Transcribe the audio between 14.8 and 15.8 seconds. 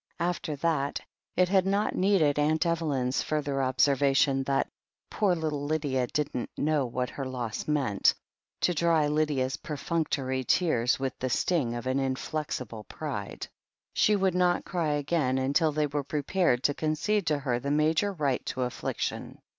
again until